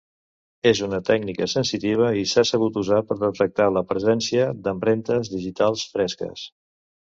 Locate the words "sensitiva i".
1.53-2.23